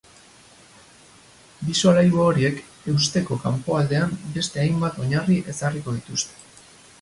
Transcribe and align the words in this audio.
Bi 1.67 1.75
solairu 1.81 2.23
horiek 2.23 2.63
eusteko 2.93 3.37
kanpoaldean 3.45 4.17
beste 4.39 4.63
hainbat 4.65 4.99
oinarri 5.05 5.39
ezarriko 5.55 5.95
dituzte. 6.01 6.43